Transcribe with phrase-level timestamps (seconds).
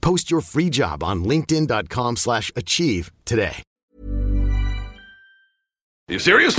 [0.00, 3.62] Post your free job on linkedin.com/achieve slash achieve today.
[6.08, 6.54] Are you serious?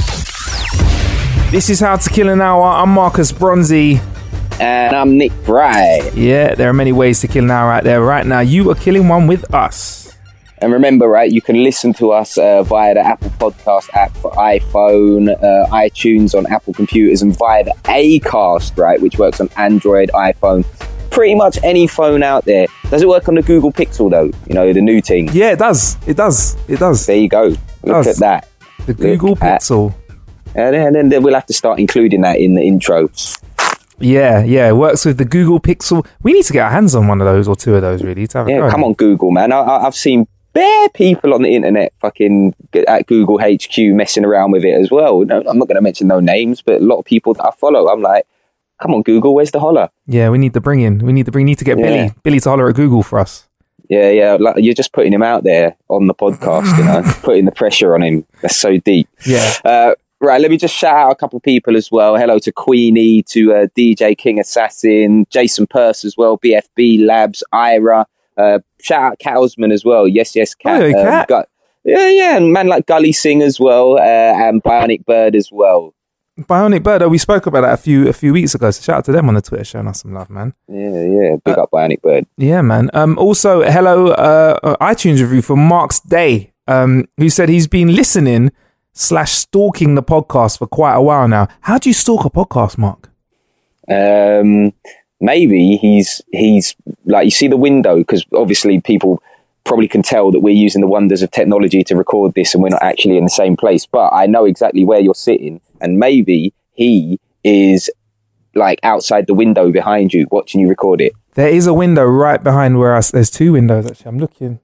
[1.51, 2.63] This is How to Kill an Hour.
[2.63, 3.99] I'm Marcus Bronzy.
[4.59, 6.11] And I'm Nick Bright.
[6.13, 8.01] Yeah, there are many ways to kill an hour out there.
[8.01, 10.15] Right now, you are killing one with us.
[10.61, 14.29] And remember, right, you can listen to us uh, via the Apple Podcast app for
[14.33, 20.11] iPhone, uh, iTunes on Apple computers, and via the Acast, right, which works on Android,
[20.13, 20.65] iPhone,
[21.19, 22.65] pretty much any phone out there.
[22.89, 24.31] Does it work on the Google Pixel though?
[24.47, 25.27] You know, the new thing.
[25.33, 25.97] Yeah, it does.
[26.07, 26.55] It does.
[26.69, 27.05] It does.
[27.05, 27.47] There you go.
[27.83, 28.07] Look Does.
[28.07, 28.47] at that.
[28.85, 29.93] The Google at- Pixel.
[30.55, 33.09] And then, then we'll have to start including that in the intro.
[33.99, 36.07] Yeah, yeah, it works with the Google Pixel.
[36.23, 38.25] We need to get our hands on one of those or two of those, really.
[38.27, 38.69] To have a Yeah, go.
[38.71, 39.51] come on, Google, man.
[39.51, 42.55] I, I, I've seen bare people on the internet fucking
[42.87, 45.19] at Google HQ messing around with it as well.
[45.25, 47.51] No, I'm not going to mention no names, but a lot of people that I
[47.59, 48.25] follow, I'm like,
[48.81, 49.89] come on, Google, where's the holler?
[50.07, 50.99] Yeah, we need to bring in.
[50.99, 51.45] We need to bring.
[51.45, 51.85] Need to get Yeah.
[51.85, 52.13] Billy.
[52.23, 53.47] Billy to holler at Google for us.
[53.89, 54.37] Yeah, yeah.
[54.39, 57.95] Like, you're just putting him out there on the podcast, you know, putting the pressure
[57.95, 58.25] on him.
[58.41, 59.09] That's so deep.
[59.25, 59.53] Yeah.
[59.65, 62.15] Uh, right, let me just shout out a couple of people as well.
[62.15, 68.05] Hello to Queenie, to uh, DJ King Assassin, Jason Purse as well, BFB Labs, Ira.
[68.37, 70.07] Uh, shout out Cowsman as well.
[70.07, 70.81] Yes, yes, Cat.
[70.83, 71.27] Oh, Cat.
[71.27, 71.43] Gu-
[71.85, 75.95] yeah, yeah, and man like Gully Sing as well, uh, and Bionic Bird as well.
[76.47, 77.01] Bionic Bird.
[77.01, 78.71] oh, We spoke about that a few a few weeks ago.
[78.71, 80.53] So shout out to them on the Twitter, showing us some love, man.
[80.67, 81.35] Yeah, yeah.
[81.43, 82.25] Big Uh, up Bionic Bird.
[82.37, 82.89] Yeah, man.
[82.93, 87.95] Um, also, hello, uh, uh, iTunes review from Mark's Day, um, who said he's been
[87.95, 88.51] listening
[88.93, 91.47] slash stalking the podcast for quite a while now.
[91.61, 93.09] How do you stalk a podcast, Mark?
[93.89, 94.71] um,
[95.21, 96.75] maybe he's he's
[97.05, 99.21] like you see the window because obviously people
[99.69, 102.69] probably can tell that we're using the wonders of technology to record this and we're
[102.69, 106.53] not actually in the same place but i know exactly where you're sitting and maybe
[106.73, 107.89] he is
[108.55, 112.43] like outside the window behind you watching you record it There is a window right
[112.43, 113.11] behind where us.
[113.11, 114.09] There's two windows actually.
[114.09, 114.59] I'm looking.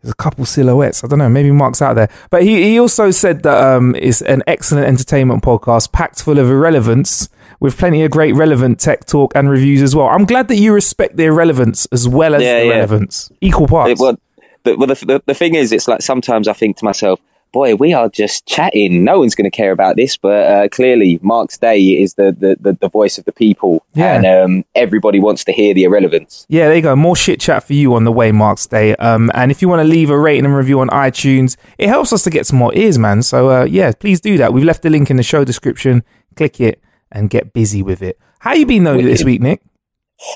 [0.00, 1.02] There's a couple silhouettes.
[1.02, 1.28] I don't know.
[1.28, 2.08] Maybe Mark's out there.
[2.30, 6.48] But he, he also said that um, it's an excellent entertainment podcast packed full of
[6.50, 7.28] irrelevance
[7.60, 10.08] with plenty of great relevant tech talk and reviews as well.
[10.08, 12.70] I'm glad that you respect the irrelevance as well as Yeah, the yeah.
[12.74, 13.30] relevance.
[13.40, 13.92] Equal parts.
[13.92, 14.16] It- well,
[14.64, 17.20] the, well the, the, the thing is it's like sometimes i think to myself
[17.52, 21.18] boy we are just chatting no one's going to care about this but uh, clearly
[21.22, 24.14] mark's day is the, the, the, the voice of the people Yeah.
[24.16, 26.96] and um, everybody wants to hear the irrelevance Yeah, there you go.
[26.96, 28.96] More shit chat for you on the way, Mark's Day.
[28.96, 32.10] Um, and if you want to leave a rating and review on iTunes, it helps
[32.12, 33.22] us to get some more ears, man.
[33.22, 34.54] So uh, yeah, please do that.
[34.54, 36.04] We've left the link in the show description.
[36.36, 36.80] Click it
[37.10, 38.18] and get busy with it.
[38.40, 39.60] How you been though this week, Nick?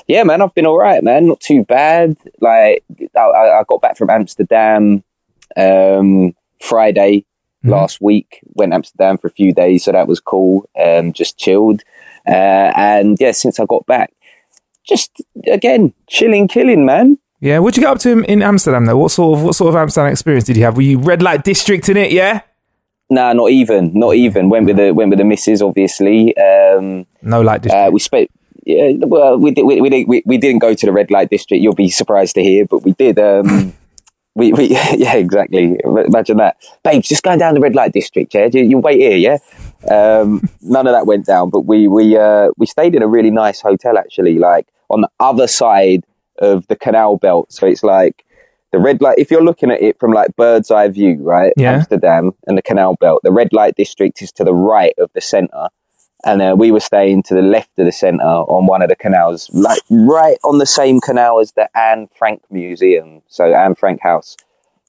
[0.07, 2.83] Yeah man i've been all right man not too bad like
[3.15, 5.03] i, I got back from amsterdam
[5.55, 7.25] um, friday
[7.63, 7.71] Mm-hmm.
[7.71, 11.39] last week went to amsterdam for a few days so that was cool um, just
[11.39, 11.81] chilled
[12.27, 14.13] uh, and yeah since i got back
[14.87, 15.09] just
[15.51, 18.95] again chilling killing man Yeah, what'd you get up to in, in Amsterdam though?
[18.97, 20.75] What sort of what sort of Amsterdam experience did you have?
[20.75, 22.11] Were you red light district in it?
[22.11, 22.41] Yeah.
[23.09, 24.49] Nah, not even, not even.
[24.49, 26.37] Went with the went with the missus, obviously.
[26.37, 27.87] Um, No light district.
[27.87, 28.29] uh, we spent.
[28.67, 31.29] Yeah, well, we, did, we, we, didn't- we, we didn't go to the red light
[31.29, 31.61] district.
[31.63, 33.17] You'll be surprised to hear, but we did.
[33.17, 33.73] Um,
[34.35, 35.79] we, we yeah, exactly.
[35.83, 37.07] Imagine that, babes.
[37.07, 38.33] Just going down the red light district.
[38.33, 39.15] Yeah, you, you wait here.
[39.17, 39.37] Yeah.
[39.89, 43.31] Um, none of that went down, but we we uh, we stayed in a really
[43.31, 46.03] nice hotel actually, like on the other side
[46.39, 47.51] of the canal belt.
[47.53, 48.25] So it's like
[48.73, 49.17] the red light.
[49.17, 51.53] If you're looking at it from like bird's eye view, right?
[51.55, 51.73] Yeah.
[51.75, 53.21] Amsterdam and the canal belt.
[53.23, 55.69] The red light district is to the right of the center,
[56.27, 58.95] and uh, we were staying to the left of the center on one of the
[58.95, 63.21] canals, like right on the same canal as the Anne Frank Museum.
[63.27, 64.35] So Anne Frank House.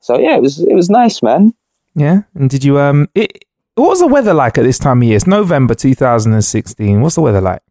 [0.01, 1.55] So yeah, it was it was nice, man.
[1.95, 2.23] yeah.
[2.35, 3.09] And did you um?
[3.15, 3.45] It,
[3.77, 5.15] what was the weather like at this time of year?
[5.15, 7.01] It's November 2016.
[7.01, 7.63] What's the weather like?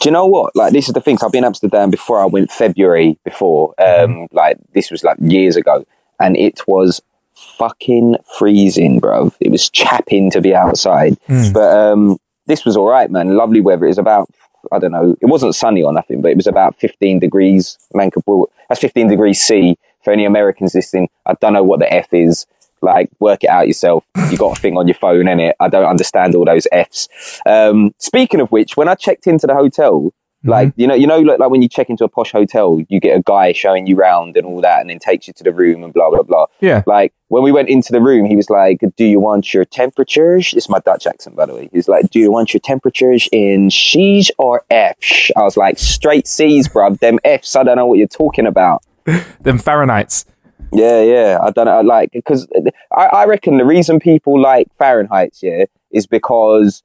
[0.00, 0.56] Do you know what?
[0.56, 1.18] Like, this is the thing.
[1.18, 2.18] So I've been Amsterdam before.
[2.18, 3.74] I went February before.
[3.78, 5.84] Um, like this was like years ago,
[6.18, 7.02] and it was
[7.58, 9.30] fucking freezing, bro.
[9.40, 11.18] It was chapping to be outside.
[11.52, 12.18] But um,
[12.52, 13.34] this was all right, man.
[13.34, 13.86] Lovely weather.
[13.86, 14.28] It was about,
[14.70, 17.78] I don't know, it wasn't sunny or nothing, but it was about 15 degrees.
[17.94, 18.46] Mancabul.
[18.68, 19.78] That's 15 degrees C.
[20.04, 22.44] For any Americans listening, I don't know what the F is.
[22.82, 24.04] Like, work it out yourself.
[24.30, 25.54] You got a thing on your phone, in it.
[25.60, 27.08] I don't understand all those Fs.
[27.46, 30.12] Um, speaking of which, when I checked into the hotel,
[30.44, 30.80] like mm-hmm.
[30.80, 33.16] you know, you know, like, like when you check into a posh hotel, you get
[33.16, 35.84] a guy showing you round and all that, and then takes you to the room
[35.84, 36.46] and blah blah blah.
[36.60, 36.82] Yeah.
[36.86, 40.52] Like when we went into the room, he was like, "Do you want your temperatures?"
[40.56, 41.70] It's my Dutch accent, by the way.
[41.72, 46.26] He's like, "Do you want your temperatures in C's or F's?" I was like, "Straight
[46.26, 46.98] C's, bruv.
[46.98, 50.24] Them F's, I don't know what you're talking about." Them Fahrenheits.
[50.72, 51.38] Yeah, yeah.
[51.42, 51.82] I don't know.
[51.82, 52.48] Like, because
[52.96, 56.82] I, I reckon the reason people like Fahrenheit, yeah, is because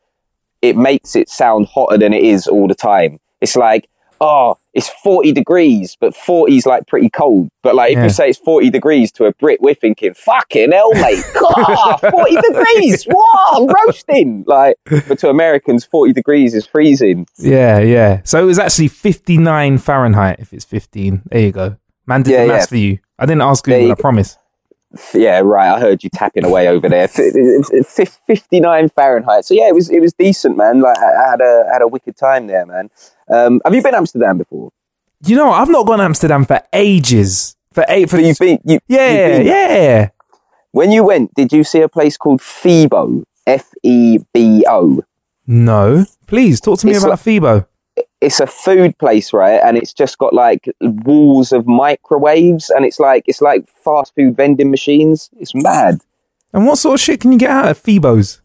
[0.62, 3.20] it makes it sound hotter than it is all the time.
[3.42, 3.88] It's like,
[4.20, 7.50] oh, it's 40 degrees, but 40 is like pretty cold.
[7.62, 8.04] But like, if Yeah.
[8.06, 11.24] you say it's 40 degrees to a Brit, we're thinking, fucking hell, mate.
[11.40, 13.04] God, 40 degrees.
[13.08, 13.58] What?
[13.62, 14.44] I'm roasting.
[14.48, 14.76] Like,
[15.08, 17.28] but to Americans, 40 degrees is freezing.
[17.38, 18.22] Yeah, yeah.
[18.24, 21.22] So it was actually 59 Fahrenheit if it's 15.
[21.28, 21.78] There you go.
[22.06, 22.70] Man did Yeah, the maths yeah.
[22.70, 23.00] for you.
[23.20, 24.38] I didn't ask Google, you I promise.
[25.14, 25.76] Yeah, right.
[25.76, 27.04] I heard you tapping away over there.
[27.04, 29.46] F- f- Fifty-nine Fahrenheit.
[29.46, 30.82] So yeah, it was it was decent, man.
[30.82, 32.90] Like I I had a had a wicked time there, man.
[33.30, 34.72] Um, have you been Amsterdam before?
[35.26, 37.56] You know, I've not gone to Amsterdam for ages.
[37.74, 40.10] For eight, for So you've been, you, you've yeah, been yeah.
[40.72, 43.24] When you went, did you see a place called Febo?
[43.46, 45.04] F E B O.
[45.46, 47.66] No, please talk to me It's about like- Febo.
[48.20, 49.60] It's a food place, right?
[49.64, 54.36] And it's just got like walls of microwaves, and it's like it's like fast food
[54.36, 55.30] vending machines.
[55.40, 56.02] It's mad.
[56.54, 58.40] And what sort of shit can you get out of Febos?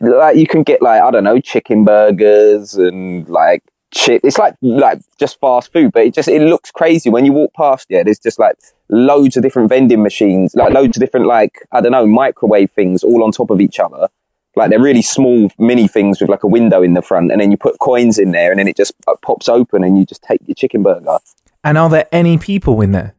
[0.00, 3.62] like you can get like I don't know chicken burgers and like
[3.92, 4.22] chip.
[4.24, 7.52] It's like like just fast food, but it just it looks crazy when you walk
[7.54, 7.86] past.
[7.88, 8.56] Yeah, there's just like
[8.88, 13.02] loads of different vending machines, like loads of different like I don't know microwave things
[13.02, 14.08] all on top of each other.
[14.56, 17.50] Like they're really small mini things with like a window in the front, and then
[17.50, 20.22] you put coins in there, and then it just uh, pops open, and you just
[20.22, 21.18] take your chicken burger.
[21.62, 23.14] And are there any people in there?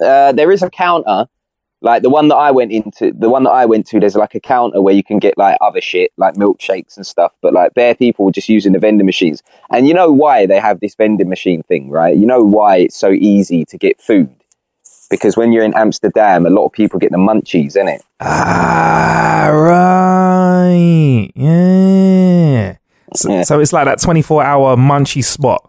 [0.00, 1.26] Uh, there is a counter,
[1.80, 3.12] like the one that I went into.
[3.12, 5.58] The one that I went to, there's like a counter where you can get like
[5.60, 7.32] other shit, like milkshakes and stuff.
[7.40, 9.42] But like bare people were just using the vending machines.
[9.70, 12.16] And you know why they have this vending machine thing, right?
[12.16, 14.34] You know why it's so easy to get food
[15.08, 18.00] because when you're in Amsterdam, a lot of people get the munchies, innit?
[18.20, 21.30] Ah, right.
[21.34, 22.76] Yeah.
[23.14, 23.42] So, Yeah.
[23.42, 25.68] so it's like that 24 hour munchie spot.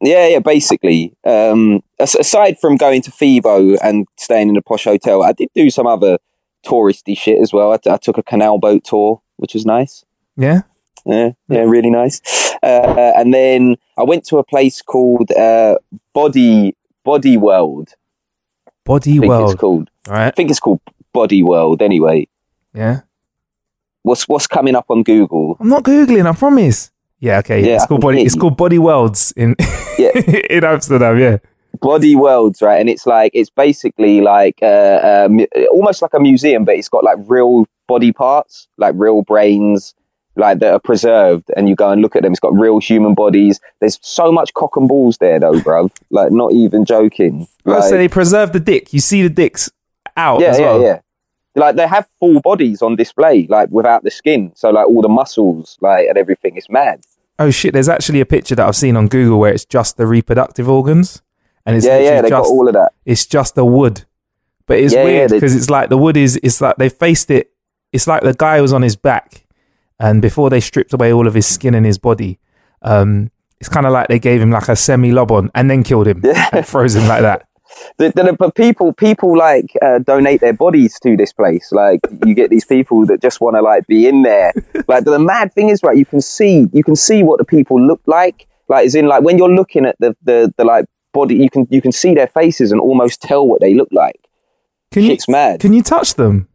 [0.00, 1.14] Yeah, yeah, basically.
[1.24, 5.70] Um, aside from going to Febo and staying in a posh hotel, I did do
[5.70, 6.18] some other
[6.66, 7.72] touristy shit as well.
[7.72, 10.04] I, t- I took a canal boat tour, which was nice.
[10.36, 10.62] Yeah.
[11.06, 12.20] Yeah, yeah, really nice.
[12.62, 15.76] Uh, and then I went to a place called uh,
[16.14, 17.90] Body Body World.
[18.84, 19.58] Body think it's world.
[19.58, 19.90] called.
[20.08, 20.80] I think it's called
[21.12, 21.80] Body World.
[21.82, 22.28] Anyway,
[22.74, 23.00] Yeah.
[24.02, 25.56] what's what's coming up on Google?
[25.60, 26.90] I'm not Googling, I promise.
[27.20, 27.64] Yeah, okay.
[27.64, 28.40] Yeah, it's I called body it's you.
[28.40, 29.56] called Body Worlds in
[29.98, 30.10] Yeah.
[30.50, 31.38] in Amsterdam, yeah.
[31.80, 32.78] Body Worlds, right?
[32.80, 35.28] And it's like it's basically like uh, uh,
[35.72, 39.94] almost like a museum, but it's got like real body parts, like real brains,
[40.36, 41.50] like that are preserved.
[41.56, 42.32] And you go and look at them.
[42.32, 43.60] It's got real human bodies.
[43.80, 45.90] There's so much cock and balls there, though, bruv.
[46.10, 47.46] Like, not even joking.
[47.64, 48.92] Like, so they preserve the dick.
[48.92, 49.70] You see the dicks
[50.16, 50.82] out yeah, as yeah, well.
[50.82, 51.00] yeah.
[51.56, 54.50] Like they have full bodies on display, like without the skin.
[54.56, 56.56] So like all the muscles, like and everything.
[56.56, 57.04] It's mad.
[57.38, 60.06] Oh shit, there's actually a picture that I've seen on Google where it's just the
[60.06, 61.22] reproductive organs.
[61.64, 62.22] And it's yeah, yeah.
[62.22, 62.92] They got all of that.
[63.04, 64.04] it's just the wood.
[64.66, 67.30] But it's Yeah, yeah, weird because it's like the wood is it's like they faced
[67.30, 67.54] it
[67.94, 69.43] it's like the guy was on his back
[69.98, 72.38] and before they stripped away all of his skin and his body,
[72.82, 75.82] um it's kind of like they gave him like a semi lob on and then
[75.82, 76.48] killed him Yeah.
[76.52, 77.46] and froze him like that.
[77.98, 81.72] The, the, but people, people like uh, donate their bodies to this place.
[81.72, 84.52] Like you get these people that just want to like be in there.
[84.86, 85.96] Like the mad thing is, right?
[85.96, 88.46] You can see, you can see what the people look like.
[88.68, 91.66] Like, as in, like when you're looking at the the, the like body, you can
[91.68, 94.20] you can see their faces and almost tell what they look like.
[94.92, 95.58] Can you mad.
[95.58, 96.46] can you touch them?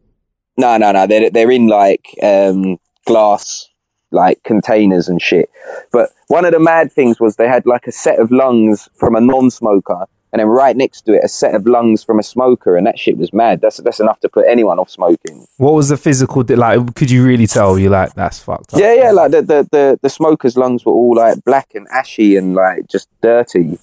[0.56, 1.06] No, no, no.
[1.06, 3.68] They're they're in like um, glass
[4.10, 5.50] like containers and shit.
[5.92, 9.14] But one of the mad things was they had like a set of lungs from
[9.14, 12.76] a non-smoker, and then right next to it a set of lungs from a smoker,
[12.76, 13.60] and that shit was mad.
[13.60, 15.46] That's that's enough to put anyone off smoking.
[15.56, 18.80] What was the physical like could you really tell you like that's fucked up?
[18.80, 19.10] Yeah, yeah.
[19.12, 22.88] Like the the the, the smoker's lungs were all like black and ashy and like
[22.88, 23.78] just dirty.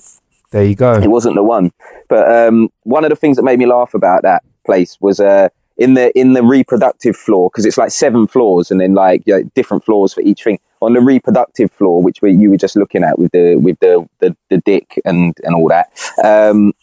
[0.52, 0.94] There you go.
[0.94, 1.72] It wasn't the one.
[2.08, 5.50] But um, one of the things that made me laugh about that place was uh,
[5.78, 9.38] in the in the reproductive floor because it's like seven floors and then like you
[9.38, 10.60] know, different floors for each thing.
[10.80, 14.08] On the reproductive floor, which we, you were just looking at with the with the
[14.20, 15.90] the, the dick and and all that.
[16.24, 16.74] Um,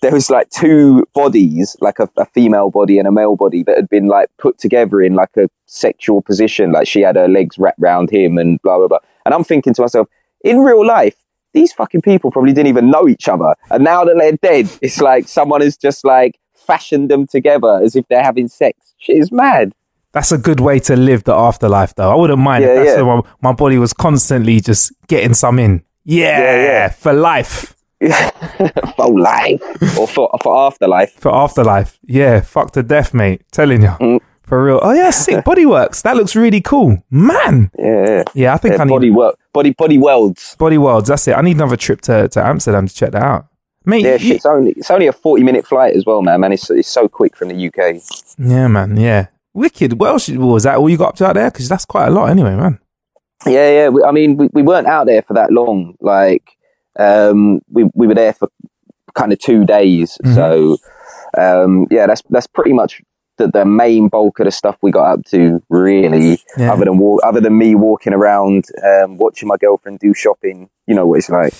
[0.00, 3.76] there was like two bodies, like a, a female body and a male body that
[3.76, 6.72] had been like put together in like a sexual position.
[6.72, 8.98] Like she had her legs wrapped around him and blah blah blah.
[9.24, 10.08] And I'm thinking to myself,
[10.42, 11.16] in real life,
[11.54, 13.54] these fucking people probably didn't even know each other.
[13.70, 17.96] And now that they're dead, it's like someone is just like fashioned them together as
[17.96, 18.94] if they're having sex.
[18.98, 19.72] Shit is mad.
[20.12, 22.10] That's a good way to live the afterlife, though.
[22.10, 22.96] I wouldn't mind Yeah, if that's yeah.
[22.98, 25.82] the one, my body was constantly just getting some in.
[26.04, 26.88] Yeah, Yeah, yeah.
[26.90, 27.74] for life,
[28.96, 29.62] for life
[29.98, 31.12] or for for afterlife.
[31.14, 31.98] for afterlife.
[32.04, 33.42] Yeah, fuck to death, mate.
[33.50, 33.88] Telling you.
[33.88, 34.20] Mm.
[34.42, 34.78] For real.
[34.82, 35.42] Oh, yeah, sick.
[35.46, 36.02] Bodyworks.
[36.02, 37.02] That looks really cool.
[37.10, 37.70] Man.
[37.78, 40.54] Yeah, Yeah, I think I need body work, body body worlds.
[40.58, 41.08] Body Worlds.
[41.08, 41.32] That's it.
[41.32, 43.46] I need another trip to, to Amsterdam to check that out.
[43.86, 46.40] Mate, Yeah, you- it's only it's only a forty minute flight as well, man.
[46.40, 48.00] Man, it's it's so quick from the UK.
[48.38, 48.96] yeah, man.
[48.96, 49.26] Yeah.
[49.52, 50.00] Wicked.
[50.00, 50.76] What else was that?
[50.78, 51.50] All you got up to out there?
[51.50, 52.78] Because that's quite a lot anyway, man.
[53.46, 53.88] Yeah, yeah.
[53.90, 55.94] We, I mean, we, we weren't out there for that long.
[56.00, 56.42] Like,
[56.98, 58.48] um, we we were there for
[59.14, 60.18] kind of two days.
[60.24, 60.34] Mhm.
[60.34, 60.76] So,
[61.38, 63.00] um, yeah, that's that's pretty much
[63.36, 65.62] the, the main bulk of the stuff we got up to.
[65.68, 66.72] Really, Yeah.
[66.72, 70.68] other than other than me walking around, um, watching my girlfriend do shopping.
[70.86, 71.52] You know what it's like.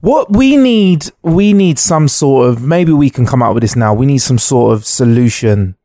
[0.00, 3.76] What we need, we need some sort of, maybe we can come up with this
[3.76, 3.92] now.
[3.92, 5.76] We need some sort of solution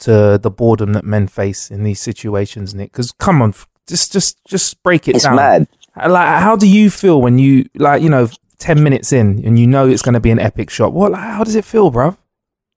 [0.00, 2.92] to the boredom that men face in these situations, Nick.
[2.92, 3.54] Because come on,
[3.86, 5.36] just, just, just break it It's down.
[5.36, 5.68] mad.
[5.96, 9.66] Like, how do you feel when you, like, you know, 10 minutes in and you
[9.66, 10.92] know it's going to be an epic shot?
[10.92, 12.16] What, like, how does it feel, bruv?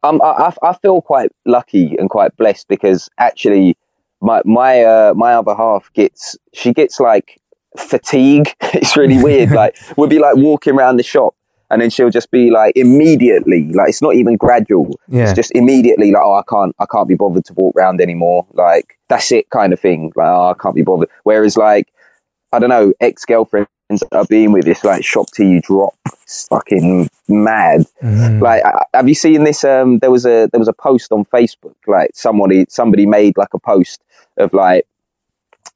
[0.04, 0.26] um, I,
[0.64, 3.78] I I feel quite lucky and quite blessed because actually
[4.20, 7.40] my my uh, my other half gets she gets like
[7.78, 8.54] fatigue.
[8.62, 9.52] it's really weird.
[9.62, 11.36] like we'll be like walking around the shop
[11.70, 15.00] and then she'll just be like immediately like it's not even gradual.
[15.08, 15.24] Yeah.
[15.24, 18.46] It's just immediately like oh I can't I can't be bothered to walk around anymore.
[18.54, 20.12] Like that's it kind of thing.
[20.16, 21.10] Like oh I can't be bothered.
[21.24, 21.88] Whereas like
[22.52, 23.70] I don't know ex girlfriends
[24.12, 25.94] I've been with this like shop till you drop.
[26.24, 27.86] It's fucking mad.
[28.02, 29.64] Like, I- have you seen this?
[29.64, 31.76] Um, there was a there was a post on Facebook.
[31.86, 34.02] Like, somebody somebody made like a post
[34.38, 34.88] of like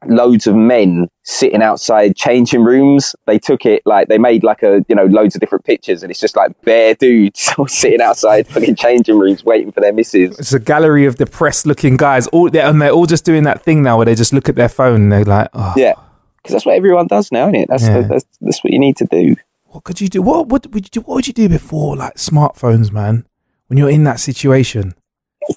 [0.06, 3.13] loads of men sitting outside changing rooms.
[3.25, 6.10] They took it like they made like a you know loads of different pictures, and
[6.10, 10.39] it's just like bare dudes sitting outside fucking changing rooms waiting for their misses.
[10.39, 12.27] It's a gallery of depressed looking guys.
[12.27, 14.55] All they're, and they're all just doing that thing now where they just look at
[14.55, 15.93] their phone and they're like, oh, Yeah,
[16.38, 17.67] because that's what everyone does now, isn't it?
[17.69, 18.01] That's, Yeah.
[18.01, 19.36] that's that's what you need to do.
[19.65, 20.22] what could you do?
[20.22, 21.01] What, what would you do?
[21.01, 23.25] What would you do before like smartphones, man?
[23.67, 24.96] When you're in that situation,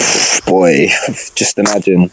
[0.47, 0.89] Boy,
[1.37, 2.11] just imagine.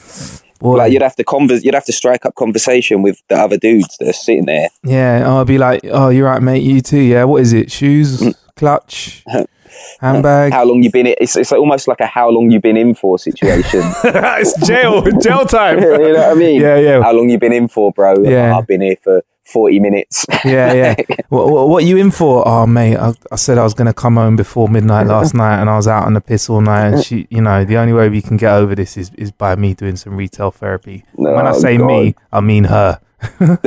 [0.60, 0.78] Boy.
[0.78, 3.96] Like you'd have to converse, you'd have to strike up conversation with the other dudes
[4.00, 4.70] that are sitting there.
[4.84, 6.64] Yeah, I'd be like, oh, you're right, mate.
[6.64, 7.00] You too.
[7.00, 7.72] Yeah, what is it?
[7.72, 8.34] Shoes, mm.
[8.56, 9.24] clutch,
[10.00, 10.52] handbag.
[10.54, 11.08] How long you been?
[11.08, 13.82] in It's it's almost like a how long you been in for situation.
[14.04, 15.80] it's jail, jail time.
[15.82, 16.62] you know what I mean?
[16.62, 17.02] Yeah, yeah.
[17.04, 18.24] How long you been in for, bro?
[18.24, 18.58] Yeah.
[18.58, 20.26] I've been here for forty minutes.
[20.46, 20.96] yeah, yeah.
[21.30, 22.48] What, what, what you in for?
[22.48, 25.60] Oh, mate, I, I said I was going to come home before midnight last night,
[25.60, 26.88] and I was out on the piss all night.
[26.94, 29.56] And she, you know, the only way we can get over this is is by
[29.56, 31.04] me doing some retail therapy.
[31.14, 33.00] when I say me, I mean her.
[33.40, 33.58] oh,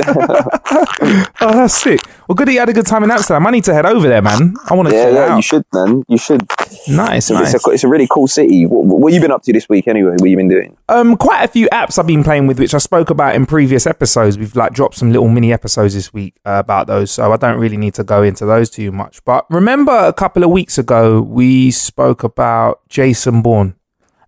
[1.39, 1.99] that's sick.
[2.27, 3.45] Well, good that you had a good time in Amsterdam.
[3.45, 4.55] I need to head over there, man.
[4.69, 5.35] I want to yeah, yeah.
[5.35, 6.03] You should, man.
[6.07, 6.47] You should.
[6.87, 7.53] Nice, It's, nice.
[7.67, 8.65] a, it's a really cool city.
[8.65, 10.15] What, what you been up to this week, anyway?
[10.17, 10.77] What you been doing?
[10.87, 13.85] um, quite a few apps I've been playing with, which I spoke about in previous
[13.85, 14.37] episodes.
[14.37, 17.59] We've like dropped some little mini episodes this week uh, about those, so I don't
[17.59, 19.23] really need to go into those too much.
[19.25, 23.75] But remember, a couple of weeks ago, we spoke about Jason Bourne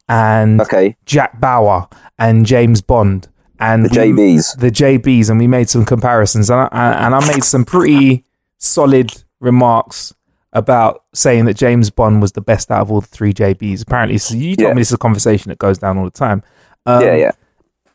[0.10, 1.88] and Okay, Jack Bauer
[2.20, 3.30] and James Bond
[3.64, 4.60] and the we- JBs.
[4.60, 8.24] the JBs, and we made some comparisons, and I, and I made some pretty
[8.58, 10.14] solid remarks
[10.54, 13.82] about saying that James Bond was the best out of all the three JBs.
[13.82, 14.74] Apparently, so you told Yeah.
[14.74, 16.44] me this is a conversation that goes down all the time.
[16.86, 17.32] Um, yeah, yeah.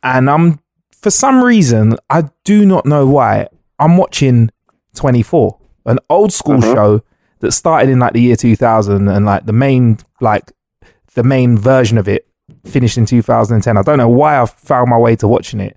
[0.03, 0.59] And I'm
[1.01, 3.47] for some reason I do not know why
[3.79, 4.51] I'm watching
[4.97, 5.57] 24,
[5.87, 6.75] an old school Mhm.
[6.75, 7.01] show
[7.41, 10.51] that started in like the year 2000, and like the main like
[11.15, 12.27] the main version of it
[12.65, 13.77] finished in 2010.
[13.77, 15.77] I don't know why I found my way to watching it.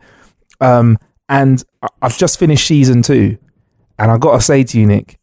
[0.59, 0.97] Um,
[1.29, 3.37] and I- I've just finished season two,
[3.97, 5.17] and I gotta say to you, Nick,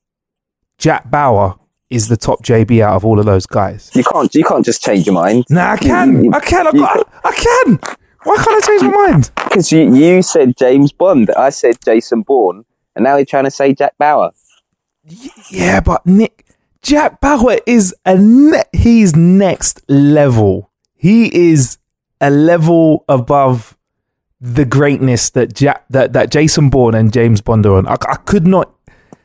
[0.78, 1.54] Jack Bauer
[1.90, 3.90] is the top JB out of all of those guys.
[3.94, 4.34] You can't.
[4.34, 5.44] You can't just change your mind.
[5.48, 7.78] Nah, I can, I can, I've got, I can.
[8.24, 9.30] Why can't I change my mind?
[9.36, 12.64] Because you, you said James Bond, I said Jason Bourne,
[12.94, 14.32] and now you're trying to say Jack Bauer.
[15.50, 16.44] Yeah, but Nick,
[16.82, 20.70] Jack Bauer is a ne- he's next level.
[20.98, 21.78] He is
[22.20, 23.76] a level above
[24.40, 27.86] the greatness that Jack that, that Jason Bourne and James Bond are on.
[27.86, 28.74] I, I could not,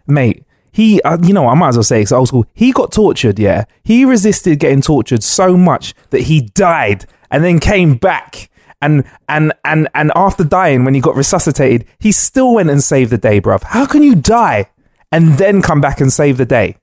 [0.07, 0.43] mate.
[0.71, 2.45] He, uh, you know, I might as well say it's old school.
[2.53, 3.37] He got tortured.
[3.37, 8.49] Yeah, he resisted getting tortured so much that he died and then came back.
[8.81, 13.11] And and and and after dying, when he got resuscitated, he still went and saved
[13.11, 13.63] the day, bruv.
[13.63, 14.69] How can you die
[15.11, 16.77] and then come back and save the day?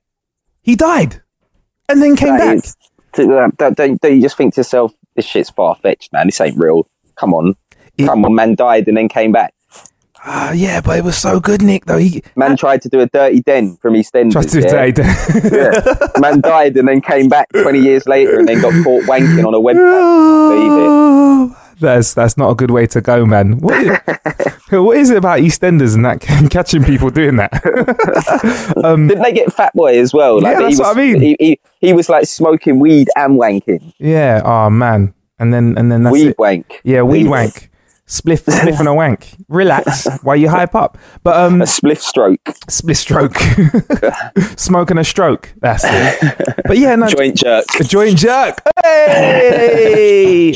[0.62, 1.20] He died.
[1.88, 2.64] and then came That back.
[2.64, 2.76] is-
[3.14, 6.26] to- uh, don't, don't, don't you just think to yourself, this shit's far fetched, man.
[6.26, 6.86] This ain't real.
[7.16, 7.54] Come on.
[7.98, 9.52] It- Come on, man died and then came back.
[10.22, 11.86] Ah, yeah, but it was so good, Nick.
[11.86, 14.32] Though he Man tried to do a dirty den from EastEnders.
[14.32, 14.68] tried to yeah?
[14.68, 16.20] say Yeah.
[16.20, 19.54] Man died and then came back 20 years later and then got caught wanking on
[19.54, 20.50] a webcam.
[20.50, 20.72] Believe
[21.52, 21.56] it.
[21.80, 23.58] That's that's not a good way to go, man.
[23.58, 23.98] What is,
[24.70, 26.20] what is it about EastEnders and that
[26.50, 27.50] catching people doing that?
[28.84, 30.40] Um, Didn't they get Fat Boy as well?
[30.42, 31.20] Yeah, he that's was, what I mean.
[31.20, 33.92] He, he, he was like smoking weed and wanking.
[33.98, 34.40] yeah.
[34.44, 35.12] Oh man.
[35.38, 36.38] And then and then that's weed it.
[36.38, 36.80] wank.
[36.84, 37.28] Yeah, weed Weed.
[37.30, 37.69] wank.
[38.10, 39.28] Spliff, spliff and a wank.
[39.48, 40.98] Relax while you hype up.
[41.22, 42.42] But um, A spliff stroke.
[42.68, 43.36] spliff stroke,
[44.58, 45.54] smoking a stroke.
[45.60, 46.34] That's it.
[46.66, 47.66] But yeah, no, Joint jerk.
[47.78, 48.58] a joint jerk.
[48.84, 50.54] Hey!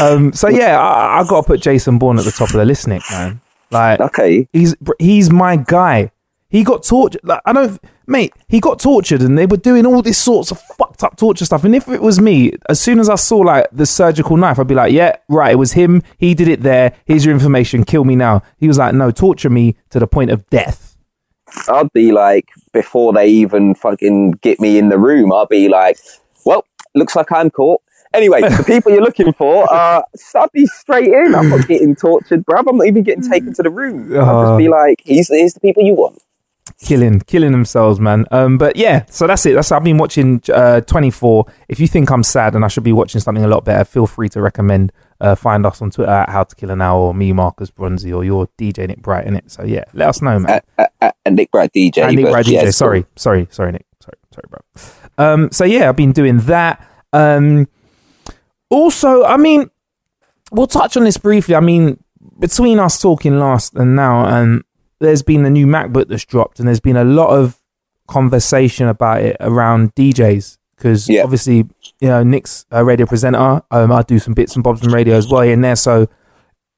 [0.00, 2.64] um, so yeah, I, I got to put Jason Bourne at the top of the
[2.64, 3.40] list, Nick, man.
[3.70, 4.48] Like, Okay.
[4.52, 6.12] he's he's my guy.
[6.48, 7.22] He got tortured.
[7.24, 8.32] Like, I don't, mate.
[8.48, 11.64] He got tortured, and they were doing all this sorts of fucked up torture stuff.
[11.64, 14.66] And if it was me, as soon as I saw like the surgical knife, I'd
[14.66, 15.52] be like, "Yeah, right.
[15.52, 16.02] It was him.
[16.18, 16.92] He did it there.
[17.04, 17.84] Here's your information.
[17.84, 20.94] Kill me now." He was like, "No, torture me to the point of death."
[21.68, 25.98] I'd be like, before they even fucking get me in the room, I'd be like,
[26.44, 27.80] well, looks like I'm caught.
[28.12, 30.02] Anyway, the people you're looking for, uh,
[30.34, 31.34] I'd be straight in.
[31.34, 32.64] I'm not getting tortured, bruv.
[32.68, 34.16] I'm not even getting taken to the room.
[34.16, 36.22] I'll just be like, here's, here's the people you want.
[36.80, 38.26] Killing killing themselves man.
[38.30, 39.54] Um but yeah so that's it.
[39.54, 42.92] That's i've been watching uh 24 if you think i'm sad and i should be
[42.92, 46.28] watching something a lot better feel free to recommend uh find us on twitter at
[46.28, 49.36] how to kill an hour or me marcus bronzy or your dj nick bright in
[49.36, 50.60] it so yeah let us know man.
[50.78, 51.98] Uh, uh, and Nick Bright DJ.
[51.98, 53.86] and nick bright dj it's sorry sorry sorry nick.
[54.00, 55.24] Sorry sorry bro.
[55.24, 56.86] Um so yeah i've been doing that.
[57.12, 57.68] Um
[58.68, 59.70] also i mean
[60.50, 61.54] we'll touch on this briefly.
[61.54, 62.02] I mean
[62.38, 64.64] between us talking last and now um
[65.04, 67.58] there's been a new macbook that's dropped and there's been a lot of
[68.08, 71.22] conversation about it around djs because Yeah.
[71.22, 71.56] obviously
[72.00, 75.14] you know nick's a radio presenter um i do some bits and bobs on radio
[75.16, 76.08] as well in there so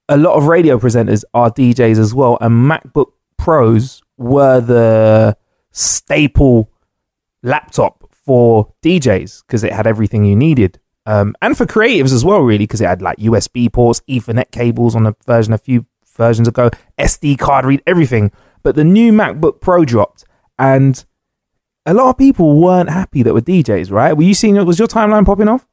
[0.08, 3.06] a lot of radio presenters are DJs as well, and MacBook
[3.38, 5.36] Pros were the
[5.72, 6.70] staple
[7.42, 10.78] laptop for DJs because it had everything you needed.
[11.06, 14.94] Um, and for creatives as well, really, because it had like USB ports, Ethernet cables
[14.94, 18.32] on a version a few versions ago, SD card read, everything.
[18.62, 20.24] But the new MacBook Pro dropped,
[20.58, 21.04] and
[21.84, 24.12] a lot of people weren't happy that were DJs, right?
[24.14, 24.56] Were you seeing?
[24.66, 25.66] Was your timeline popping off?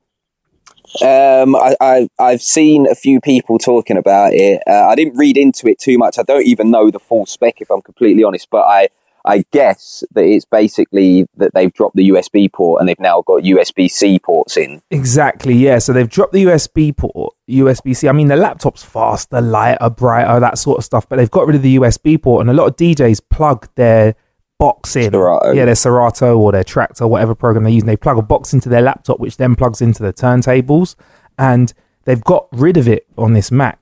[1.01, 4.62] Um, I, I I've seen a few people talking about it.
[4.67, 6.19] Uh, I didn't read into it too much.
[6.19, 8.47] I don't even know the full spec, if I'm completely honest.
[8.51, 8.89] But I
[9.25, 13.43] I guess that it's basically that they've dropped the USB port and they've now got
[13.43, 14.82] USB C ports in.
[14.91, 15.79] Exactly, yeah.
[15.79, 18.08] So they've dropped the USB port, USB C.
[18.08, 21.56] I mean, the laptop's faster, lighter, brighter, that sort of stuff, but they've got rid
[21.56, 24.15] of the USB port, and a lot of DJs plug their
[24.60, 25.12] box in.
[25.12, 25.51] Serato.
[25.51, 27.88] Yeah, their Serato or their Traktor, whatever program they're using.
[27.88, 30.95] They plug a box into their laptop, which then plugs into the turntables,
[31.38, 31.73] and
[32.06, 33.79] they've got rid of it on this Mac.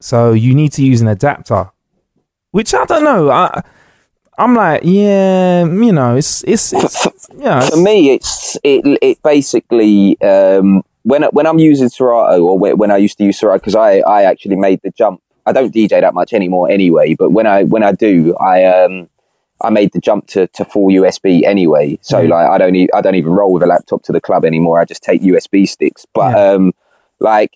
[0.00, 1.70] So you need to use an adapter,
[2.50, 3.30] which I don't know.
[3.30, 3.62] I,
[4.38, 9.22] I'm like, yeah, you know, it's it's, it's you know, For me, it's it it
[9.22, 13.58] basically um, when when I'm using Serato or when when I used to use Serato
[13.58, 15.20] because I I actually made the jump.
[15.46, 19.08] I don't DJ that much anymore anyway, but when I when I do, I um
[19.66, 21.98] I made the jump to, to full USB anyway.
[22.02, 22.28] So Mm.
[22.34, 24.80] like I don't e- I don't even roll with a laptop to the club anymore.
[24.80, 26.06] I just take USB sticks.
[26.14, 26.52] But Yeah.
[26.52, 26.72] um
[27.20, 27.52] like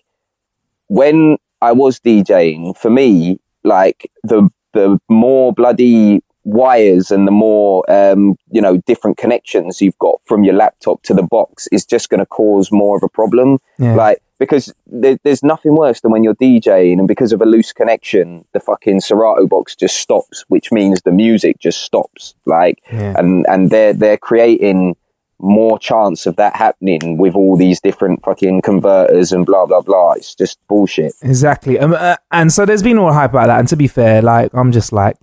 [0.89, 7.85] when I was DJing, for me, like the the more bloody wires and the more
[7.91, 12.09] um, you know different connections you've got from your laptop to the box is just
[12.09, 13.59] going to cause more of a problem.
[13.79, 13.95] Yeah.
[13.95, 17.73] Like because there, there's nothing worse than when you're DJing and because of a loose
[17.73, 22.35] connection, the fucking Serato box just stops, which means the music just stops.
[22.45, 23.15] Like Yeah.
[23.17, 24.97] and and they're they're creating
[25.39, 30.13] more chance of that happening with all these different fucking converters and blah blah blah.
[30.13, 31.13] It's just bullshit.
[31.23, 31.79] Exactly.
[31.79, 33.59] Um, uh, and so there's been all hype about that.
[33.61, 35.17] And to be fair, like I'm just like,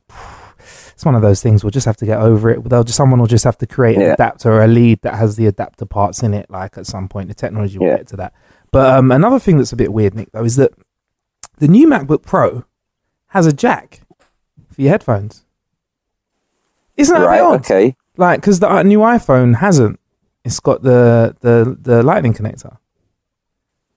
[0.99, 1.63] it's one of those things.
[1.63, 2.61] We'll just have to get over it.
[2.67, 4.13] They'll just someone will just have to create an Yeah.
[4.15, 6.49] adapter or a lead that has the adapter parts in it.
[6.49, 7.95] Like at some point, the technology will Yeah.
[7.99, 8.33] get to that.
[8.69, 10.73] But um, another thing that's a bit weird, Nick, though, is that
[11.59, 12.65] the new MacBook Pro
[13.27, 14.01] has a jack
[14.69, 15.45] for your headphones.
[16.97, 17.39] Isn't that right?
[17.39, 17.61] odd?
[17.61, 17.95] Okay.
[18.17, 20.01] Like, because the uh, new iPhone hasn't.
[20.43, 22.75] It's got the the the Lightning connector.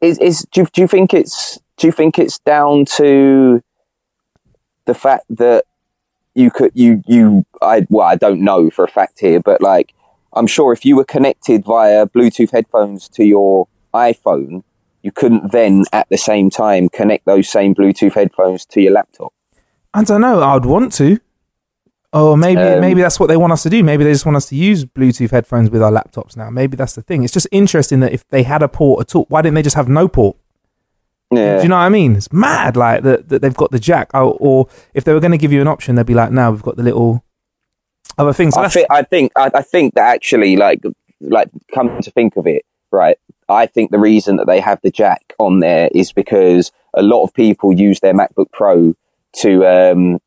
[0.01, 3.61] Is is do you, do you think it's do you think it's down to
[4.85, 5.65] the fact that
[6.35, 9.95] you could you you I well I don't know for a fact here, but like
[10.35, 14.62] I'm sure if you were connected via Bluetooth headphones to your iPhone,
[15.03, 19.33] you couldn't then at the same time connect those same Bluetooth headphones to your laptop.
[19.92, 20.42] I don't know.
[20.42, 21.21] I'd want to.
[22.14, 23.83] Oh, maybe Um, maybe that's what they want us to do.
[23.83, 26.51] Maybe they just want us to use Bluetooth headphones with our laptops now.
[26.51, 27.25] Maybe that's the thing.
[27.25, 29.77] It's just interesting that if they had a port at all, why didn't they just
[29.77, 30.37] have no port?
[31.33, 31.57] Yeah.
[31.57, 32.14] Do you know what I mean?
[32.16, 34.11] It's mad, like that, that they've got the jack.
[34.12, 36.51] Or, or if they were going to give you an option, they'd be like, "Now
[36.51, 37.25] we've got the little
[38.18, 40.83] other things." So I, that's, I think I, I think that actually like
[41.21, 43.16] like come to think of it, right?
[43.49, 47.25] I think the reason that they have the jack on there is because a lot
[47.25, 48.95] of people use their MacBook Pro
[49.37, 50.18] to um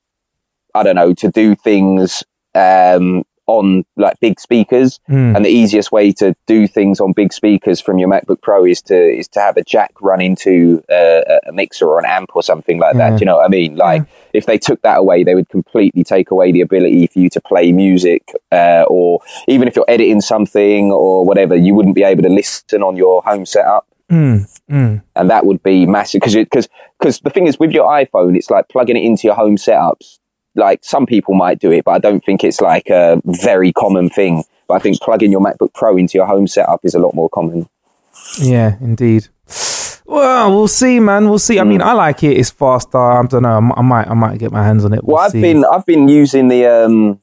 [0.73, 2.23] I don't know to do things
[2.55, 5.35] um on like big speakers Hmm.
[5.35, 8.81] and the easiest way to do things on big speakers from your MacBook Pro is
[8.83, 12.43] to is to have a jack run into uh, a mixer or an amp or
[12.43, 13.11] something like that.
[13.11, 13.17] Yeah.
[13.17, 13.75] Do you know what I mean?
[13.75, 14.03] Like
[14.33, 17.41] if they took that away, they would completely take away the ability for you to
[17.41, 22.23] play music, uh, or even if you're editing something or whatever, you wouldn't be able
[22.23, 23.87] to listen on your home setup.
[24.11, 25.01] Mm, mm.
[25.15, 26.67] And that would be massive because because
[26.99, 30.19] because the thing is with your iPhone, it's like plugging it into your home setups.
[30.55, 34.09] Like some people might do it, but I don't think it's like a very common
[34.09, 34.43] thing.
[34.67, 37.29] But I think plugging your MacBook Pro into your home setup is a lot more
[37.29, 37.69] common.
[38.41, 39.27] Yeah, indeed.
[40.07, 41.29] Well, we'll see, man.
[41.29, 41.59] We'll see.
[41.59, 42.37] I mean, I like it.
[42.37, 42.97] It's faster.
[42.97, 43.71] I don't know.
[43.75, 45.03] I might, I might get my hands on it.
[45.03, 45.41] We'll Well, I've see.
[45.41, 47.19] been I've been using the um,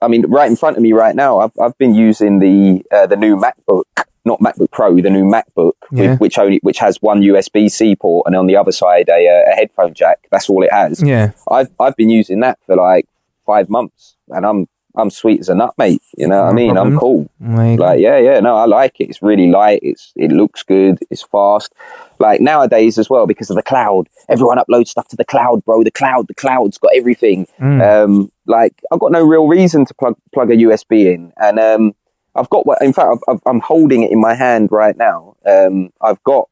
[0.00, 3.06] I mean, right in front of me right now, I've I've been using the uh,
[3.06, 3.84] the new MacBook,
[4.24, 6.10] not MacBook Pro, the new MacBook, Yeah.
[6.12, 9.28] with, which only which has one USB C port, and on the other side a,
[9.28, 10.18] uh, a headphone jack.
[10.30, 11.02] That's all it has.
[11.02, 11.32] Yeah.
[11.50, 13.06] I've I've been using that for like
[13.46, 16.02] five months, and I'm I'm sweet as a nut, mate.
[16.18, 16.74] You know what I mean?
[16.74, 16.92] problem.
[16.92, 17.30] I'm cool.
[17.78, 19.08] Like, yeah, yeah, no, I like it.
[19.08, 19.80] It's really light.
[19.82, 20.98] It's it looks good.
[21.10, 21.72] It's fast.
[22.18, 24.08] Like nowadays as well because of the cloud.
[24.28, 25.82] Everyone uploads stuff to the cloud, bro.
[25.82, 27.46] The cloud, the cloud's got everything.
[27.60, 31.94] Um, like I've got no real reason to plug plug a USB in, and um,
[32.34, 32.80] I've got what.
[32.80, 35.36] In fact, I've, I've, I'm holding it in my hand right now.
[35.46, 36.48] Um, I've got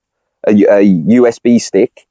[0.47, 2.07] a, a USB stick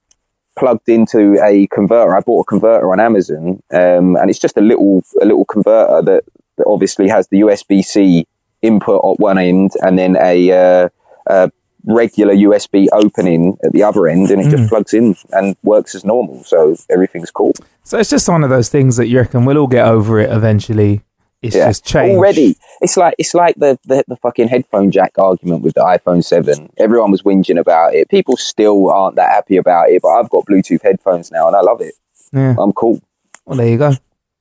[0.58, 2.16] plugged into a converter.
[2.16, 6.02] I bought a converter on Amazon, um, and it's just a little a little converter
[6.02, 6.24] that,
[6.58, 8.28] that obviously has the USB C
[8.62, 10.90] input at one end, and then a, uh,
[11.28, 11.52] a
[11.86, 16.04] regular USB opening at the other end, and it just plugs in and works as
[16.04, 16.44] normal.
[16.44, 17.54] So everything's cool.
[17.84, 20.30] So it's just one of those things that you reckon we'll all get over it
[20.32, 21.02] eventually.
[21.42, 21.68] It's Yeah.
[21.68, 22.18] just change.
[22.18, 26.24] Already, it's like it's like the, the the fucking headphone jack argument with the iPhone
[26.24, 26.70] Seven.
[26.78, 28.10] Everyone was whinging about it.
[28.10, 31.62] People still aren't that happy about it, but I've got Bluetooth headphones now, and I
[31.62, 31.94] love it.
[32.34, 32.56] Yeah.
[32.60, 33.00] I'm cool.
[33.46, 33.94] Well, there you go.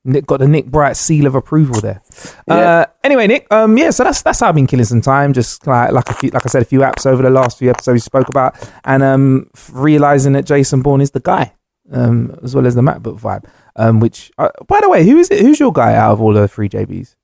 [0.05, 2.01] Nick got the Nick Bright seal of approval there.
[2.47, 2.55] Yeah.
[2.55, 3.47] Uh, anyway, Nick.
[3.51, 3.89] Um, yeah.
[3.91, 5.33] So that's that's how I've been killing some time.
[5.33, 7.69] Just like like a few, like I said, a few apps over the last few
[7.69, 11.53] episodes we spoke about, and um, realizing that Jason Bourne is the guy,
[11.91, 13.45] um, as well as the MacBook vibe.
[13.75, 15.41] Um, which uh, by the way, who is it?
[15.41, 17.15] Who's your guy out of all the three JBs?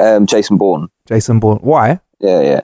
[0.00, 0.88] Um, Jason Bourne.
[1.06, 1.58] Jason Bourne.
[1.58, 2.00] Why?
[2.20, 2.60] Yeah, yeah.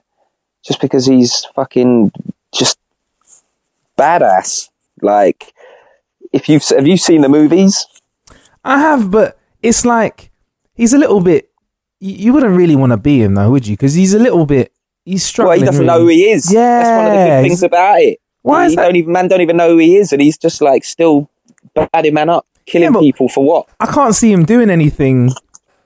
[0.63, 2.11] Just because he's fucking
[2.53, 2.77] just
[3.97, 4.69] badass.
[5.01, 5.53] Like,
[6.31, 7.85] if you've have you seen the movies?
[8.63, 10.31] I have, but it's like
[10.73, 11.51] he's a little bit.
[11.99, 13.73] You, you wouldn't really want to be him though, would you?
[13.75, 14.71] Because he's a little bit.
[15.05, 15.59] He's Well, struggling.
[15.59, 15.93] he doesn't really.
[15.97, 16.51] know who he is.
[16.51, 18.19] Yeah, that's one of the good things about it.
[18.45, 18.83] Why is that?
[18.83, 21.29] don't even man don't even know who he is, and he's just like still
[21.73, 23.67] badding man up, killing Yeah, people for what?
[23.79, 25.31] I can't see him doing anything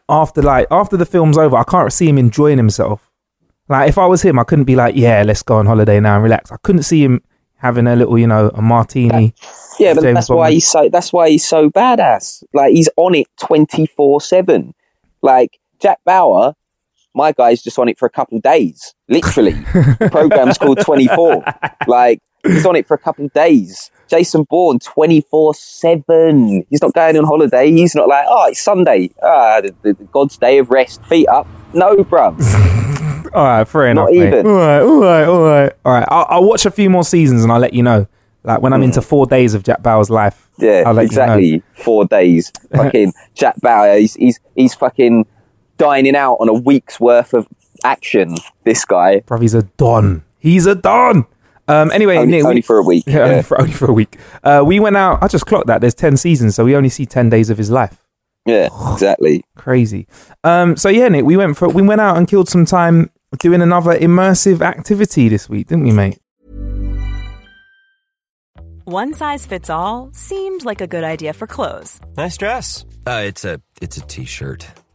[0.08, 1.56] after like after the film's over.
[1.58, 3.10] I can't see him enjoying himself.
[3.68, 6.16] Like if I was him, I couldn't be like, yeah, let's go on holiday now
[6.16, 6.52] and relax.
[6.52, 7.22] I couldn't see him
[7.58, 9.34] having a little, you know, a martini.
[9.80, 10.38] Yeah, but James that's Bond.
[10.40, 10.90] why he's so.
[10.90, 12.44] That's why he's so badass.
[12.54, 14.74] Like he's on it twenty four seven.
[15.22, 16.56] Like Jack Bauer,
[17.14, 18.94] my guy's just on it for a couple days.
[19.08, 21.44] Literally, the program's called twenty four.
[21.88, 23.92] Like he's on it for a couple days.
[24.08, 26.66] Jason Bourne, twenty four seven.
[26.70, 27.72] He's not going on holiday.
[27.72, 29.12] He's not like, oh, it's Sunday.
[29.22, 31.04] Ah, the, the, God's day of rest.
[31.06, 31.48] Feet up.
[31.74, 32.40] No, bruv.
[33.34, 34.10] All right, fair enough.
[34.10, 34.28] Not mate.
[34.28, 34.48] even.
[34.48, 36.08] All right, all right, all right, all right.
[36.10, 38.08] I'll, I'll watch a few more seasons and I'll let you know.
[38.44, 40.50] Like when I'm into four days of Jack Bauer's life.
[40.58, 41.00] Yeah, let you know.
[41.02, 41.64] exactly.
[41.74, 42.52] Four days.
[42.76, 43.98] Fucking Jack Bauer.
[43.98, 45.26] He's, he's he's fucking
[45.80, 47.48] dining out on a week's worth of
[47.84, 48.36] action.
[48.66, 49.22] This guy.
[49.22, 50.24] Bruv, he's a don.
[50.38, 51.26] He's a don.
[51.68, 51.92] Um.
[51.92, 53.04] Anyway, Only, Nick, we- only for a week.
[53.08, 53.24] Yeah, Yeah.
[53.26, 54.18] Only, for, only for a week.
[54.44, 55.24] Uh, we went out.
[55.24, 55.82] I just clocked that.
[55.82, 58.04] There's ten seasons, so we only see ten days of his life.
[58.46, 59.44] Yeah, exactly.
[59.56, 60.08] Crazy.
[60.44, 63.62] Um, so yeah, Nick, we went for we went out and killed some time doing
[63.62, 66.18] another immersive activity this week, didn't we, mate?
[68.86, 72.86] One size fits all seemed like a good idea for clothes Nice dress.
[73.06, 74.66] Uh, it's a it's a t-shirt.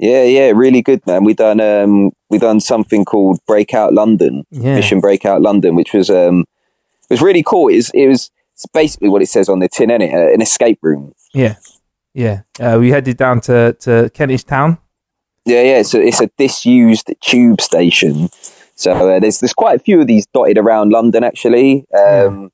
[0.00, 1.24] Yeah, yeah, really good, man.
[1.24, 4.76] We done um, we done something called Breakout London, Yeah.
[4.76, 6.46] Mission Breakout London, which was um,
[7.10, 7.68] it was really cool.
[7.68, 10.32] It was, it was it's basically what it says on the tin, in it, uh,
[10.32, 11.12] an escape room.
[11.34, 11.56] Yeah,
[12.14, 12.42] yeah.
[12.58, 14.78] Uh, we headed down to to Kentish Town.
[15.44, 15.82] Yeah, yeah.
[15.82, 18.30] So it's a disused tube station.
[18.76, 21.84] So uh, there's there's quite a few of these dotted around London actually.
[21.92, 22.50] Um,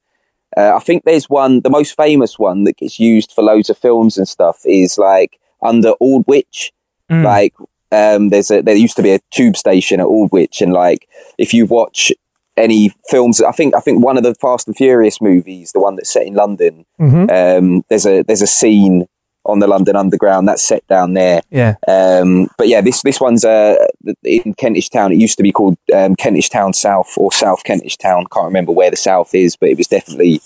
[0.57, 3.77] uh, I think there's one, the most famous one that gets used for loads of
[3.77, 6.73] films and stuff is like under Aldwych.
[7.11, 7.25] Mm.
[7.25, 7.55] Like
[7.93, 11.55] um, there's a there used to be a tube station at Aldwych, and like if
[11.55, 12.13] you watch
[12.57, 15.97] any films, I think I think one of the Fast and Furious movies, the one
[15.97, 17.31] that's set in London, Mhm.
[17.59, 19.07] um, there's a there's a scene
[19.45, 21.41] on the London Underground that's set down there.
[21.51, 23.77] Yeah, Um, but yeah, this this one's uh,
[24.25, 25.13] in Kentish Town.
[25.13, 28.25] It used to be called um, Kentish Town South or South Kentish Town.
[28.33, 30.41] Can't remember where the south is, but it was definitely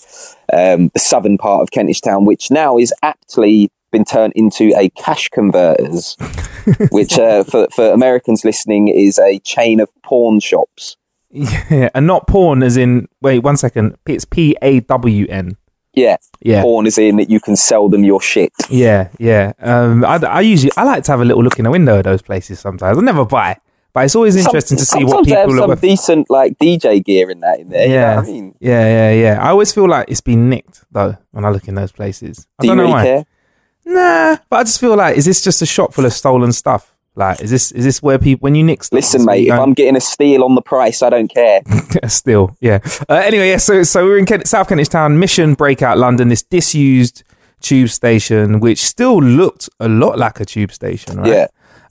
[0.53, 4.89] um, the southern part of Kentish Town, which now is aptly been turned into a
[4.89, 6.15] cash converters,
[6.91, 10.97] which uh, for for Americans listening is a chain of pawn shops.
[11.29, 13.07] yeah, and not porn as in.
[13.21, 13.95] Wait, one second.
[14.07, 15.57] It's P A W N.
[15.93, 16.61] Yeah, Yeah.
[16.61, 18.53] pawn is in that you can sell them your shit.
[18.69, 19.51] Yeah, yeah.
[19.59, 22.05] Um, I, I usually I like to have a little look in the window of
[22.05, 22.61] those places.
[22.61, 23.57] Sometimes I never buy,
[23.91, 25.75] but it's always interesting to see what have people are.
[25.75, 27.83] some decent like DJ gear in that in there.
[27.87, 29.43] you know yeah, I mean, yeah, yeah, yeah.
[29.45, 32.47] I always feel like it's been nicked though when I look in those places.
[32.57, 33.03] I do you don't know really why.
[33.03, 33.25] care?
[33.85, 36.95] Nah, but I just feel like is this just a shop full of stolen stuff?
[37.15, 38.97] Like, is this is this where people when you nick stuff?
[38.97, 41.61] Listen, mate, if I'm getting a steal on the price, I don't care.
[42.07, 42.79] still, yeah.
[43.09, 43.57] Uh, anyway, yeah.
[43.57, 46.29] So, so we're in Kent, South Kentish Town, Mission Breakout London.
[46.29, 47.23] This disused
[47.59, 51.27] tube station, which still looked a lot like a tube station, right?
[51.27, 51.47] Yeah.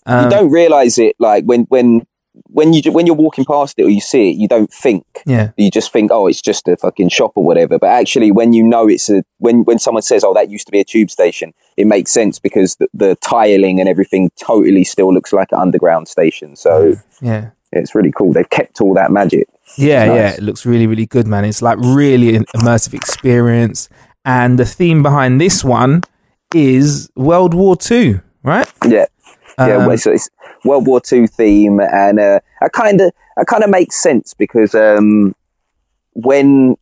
[0.07, 2.07] Um, you don't realize it like when when
[2.44, 5.05] when you when you're walking past it or you see it, you don't think.
[5.26, 5.50] Yeah.
[5.57, 7.79] You just think, oh, it's just a fucking shop or whatever.
[7.79, 10.72] But actually, when you know it's a when when someone says, oh, that used to
[10.72, 15.12] be a tube station, it makes sense because the, the tiling and everything totally still
[15.12, 16.56] looks like an underground station.
[16.56, 17.50] So Yeah.
[17.72, 18.33] it's really cool.
[18.33, 19.48] They've kept all that magic.
[19.76, 20.16] Yeah, Nice.
[20.16, 21.44] yeah, it looks really, really good, man.
[21.44, 23.88] It's like really an immersive experience.
[24.24, 26.02] And the theme behind this one
[26.54, 28.70] is World War Two, right?
[28.87, 29.06] Yeah,
[29.59, 29.76] yeah.
[29.76, 30.28] Um, well, so it's
[30.64, 34.74] World War Two theme, and uh, I kind of, I kind of makes sense because
[34.74, 35.35] um,
[36.14, 36.76] when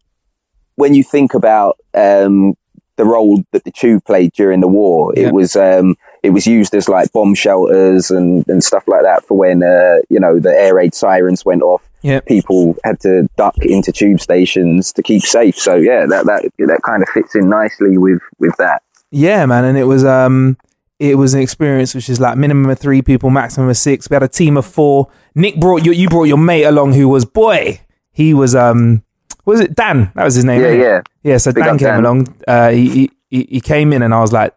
[0.77, 2.55] when you think about um,
[2.98, 5.28] the role that the tube played during the war, Yeah.
[5.28, 9.24] it was um, it was used as like bomb shelters and, and stuff like that
[9.24, 11.82] for when uh, you know the air raid sirens went off.
[12.02, 12.20] Yeah.
[12.20, 15.56] People had to duck into tube stations to keep safe.
[15.56, 18.82] So yeah, that that that kind of fits in nicely with with that.
[19.11, 20.58] Yeah, man, and it was um
[20.98, 24.11] it was an experience which is like minimum of three people, maximum of six.
[24.11, 25.08] We had a team of four.
[25.34, 27.80] Nick brought you you brought your mate along who was boy.
[28.12, 29.02] He was um
[29.48, 30.12] was it Dan?
[30.14, 30.61] That was his name.
[30.62, 31.00] Yeah, yeah.
[31.22, 32.04] Yeah, so Big Dan came Dan.
[32.04, 32.34] along.
[32.46, 34.54] Uh he, he- he he came in and I was like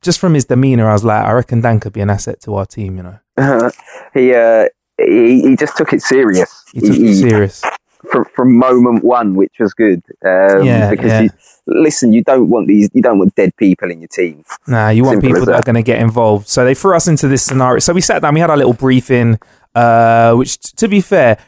[0.00, 2.54] just from his demeanor, I was like, I reckon Dan could be an asset to
[2.54, 3.18] our team, you know.
[4.14, 4.66] he uh
[4.98, 6.50] he, he just took it serious.
[6.72, 7.62] He took it serious.
[8.10, 10.02] from, from moment one, which was good.
[10.24, 11.20] Um, Yeah, because yeah.
[11.22, 11.30] You,
[11.66, 14.44] listen, you don't want these, you don't want dead people in your team.
[14.66, 16.48] Nah, you want Simple people as that are going to get involved.
[16.48, 17.78] So they threw us into this scenario.
[17.80, 19.38] So we sat down, we had our little briefing,
[19.74, 21.38] uh, which, t- to be fair,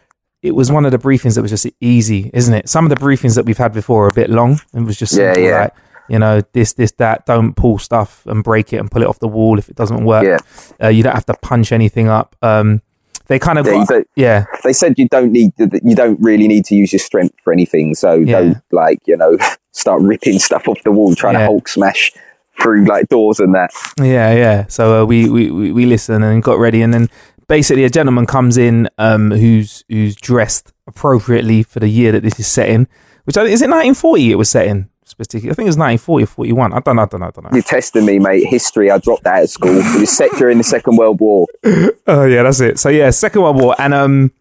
[0.42, 2.68] it was one of the briefings that was just easy, isn't it?
[2.68, 4.60] Some of the briefings that we've had before are a bit long.
[4.74, 5.60] It was just Yeah, yeah.
[5.62, 5.72] like,
[6.08, 7.26] you know, this, this, that.
[7.26, 10.04] Don't pull stuff and break it and pull it off the wall if it doesn't
[10.04, 10.24] work.
[10.24, 10.38] Yeah.
[10.82, 12.34] Uh, you don't have to punch anything up.
[12.42, 12.80] Um,
[13.26, 16.64] they kind of Yeah, got, yeah, They said you don't need, you don't really need
[16.66, 17.94] to use your strength for anything.
[17.94, 18.40] So Yeah.
[18.40, 19.36] don't like, you know,
[19.72, 21.40] start ripping stuff off the wall, trying Yeah.
[21.40, 22.12] to Hulk smash
[22.60, 23.70] through like doors and that.
[23.98, 24.66] Yeah, yeah.
[24.66, 27.08] So uh, we, we we we listened and got ready, and then
[27.50, 32.38] basically a gentleman comes in um, who's who's dressed appropriately for the year that this
[32.38, 32.88] is set in.
[33.24, 34.30] Which I, is it 1940?
[34.30, 35.52] It was set in particularly.
[35.52, 36.72] I think it was 1940 or 41.
[36.72, 37.02] I don't know.
[37.02, 37.26] I don't know.
[37.26, 37.50] I don't know.
[37.52, 38.46] You're testing me, mate.
[38.46, 38.90] History.
[38.90, 39.76] I dropped that at school.
[39.76, 41.46] It was set during the Second World War.
[42.06, 42.78] Oh yeah, that's it.
[42.78, 44.32] So yeah, Second World War, and um,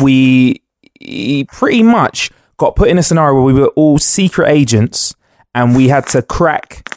[0.00, 0.62] we
[1.52, 5.14] pretty much got put in a scenario where we were all secret agents,
[5.54, 6.88] and we had to crack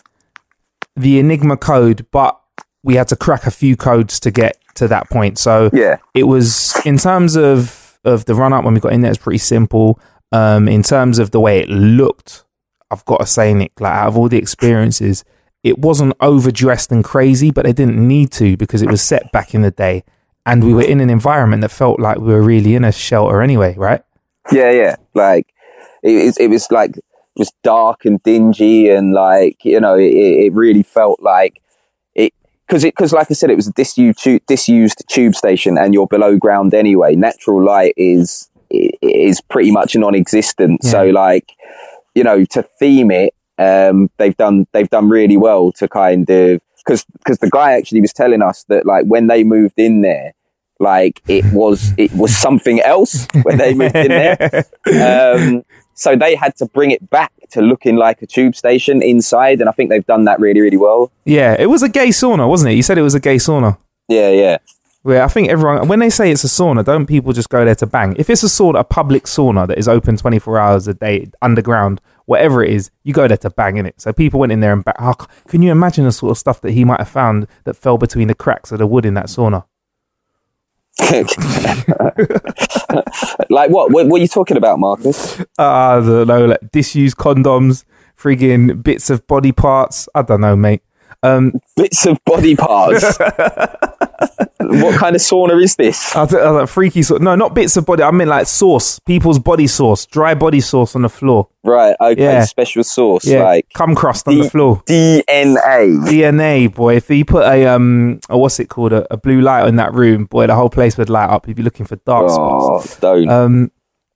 [0.96, 2.40] the Enigma code, but
[2.82, 5.38] we had to crack a few codes to get to that point.
[5.38, 5.98] So Yeah.
[6.14, 9.22] it was in terms of of the run up when we got in there, it's
[9.22, 10.00] pretty simple.
[10.32, 12.44] Um, in terms of the way it looked,
[12.92, 15.24] I've got to say, Nick, like out of all the experiences,
[15.64, 19.54] it wasn't overdressed and crazy, but they didn't need to because it was set back
[19.56, 20.04] in the day,
[20.46, 23.42] and we were in an environment that felt like we were really in a shelter
[23.42, 24.02] anyway, right?
[24.52, 24.96] Yeah, yeah.
[25.14, 25.48] Like
[26.04, 27.00] it, it, it was like
[27.38, 31.62] just dark and dingy, and like you know, it, it really felt like
[32.68, 35.94] because it because like I said, it was a disused tube, disused tube station, and
[35.94, 37.16] you're below ground anyway.
[37.16, 40.84] Natural light is is pretty much non-existent.
[40.84, 41.52] So like
[42.16, 46.62] you know, to theme it, um, they've done they've done really well to kind of
[46.78, 50.34] because because the guy actually was telling us that like when they moved in there.
[50.80, 54.66] Like it was, it was something else when they moved in there
[55.38, 59.60] um, so they had to bring it back to looking like a tube station inside,
[59.60, 61.12] and I think they've done that really, really well.
[61.26, 62.76] Yeah, it was a gay sauna, wasn't it?
[62.76, 63.78] You said it was a gay sauna.
[64.10, 64.58] Yeah, yeah,
[65.04, 67.76] Where I think everyone, when they say it's a sauna, don't people just go there
[67.76, 68.16] to bang?
[68.18, 72.02] If it's a sauna, a public sauna that is open 24 hours a day, underground,
[72.26, 74.00] whatever it is, you go there to bang in it.
[74.02, 74.96] So people went in there and bang.
[75.00, 75.14] Oh,
[75.48, 78.28] can you imagine the sort of stuff that he might have found that fell between
[78.28, 79.66] the cracks of the wood in that sauna?
[83.50, 83.92] like what?
[83.92, 84.08] what?
[84.08, 85.40] What are you talking about, Marcus?
[85.58, 87.86] I don't know, like disused condoms,
[88.18, 90.08] frigging bits of body parts.
[90.14, 90.82] I don't know, mate.
[91.24, 93.18] Um, Bits of body parts.
[94.60, 96.16] what kind of sauna is this?
[96.16, 97.22] I th- I like freaky sort.
[97.22, 98.04] No, not bits of body.
[98.04, 101.50] I mean like sauce, people's body sauce, dry body sauce on the floor.
[101.64, 102.44] Right, okay, Yeah.
[102.46, 104.82] special sauce, Yeah, like cum crust on the floor.
[104.86, 105.98] DNA.
[106.08, 106.96] DNA, boy.
[106.98, 109.94] If you put a um, oh, what's it called, a, a blue light in that
[109.94, 111.48] room, boy, the whole place would light up.
[111.48, 113.00] You'd be looking for dark Oh, spots.
[113.00, 113.30] don't.
[113.30, 113.72] Um,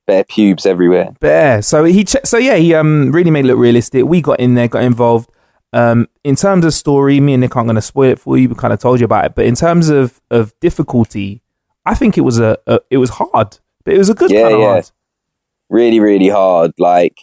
[0.06, 1.10] Bare pubes everywhere.
[1.20, 1.62] Bear.
[1.62, 4.06] So he, che- so yeah, he um really made it look realistic.
[4.06, 5.30] We got in there, got involved.
[5.74, 8.50] Um, in terms of story, me and Nick aren't going to spoil it for you.
[8.50, 11.42] We kind of told you about it, but in terms of of difficulty,
[11.86, 14.44] I think it was a, a it was hard, but it was a good Yeah,
[14.44, 14.68] kind of yeah.
[14.68, 14.92] hard.
[15.70, 17.18] really really hard like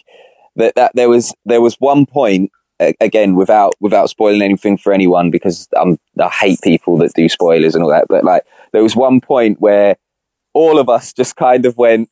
[0.55, 2.51] that, that there was there was one point
[2.99, 7.73] again without without spoiling anything for anyone because um, I hate people that do spoilers
[7.75, 9.95] and all that but like there was one point where
[10.53, 12.09] all of us just kind of went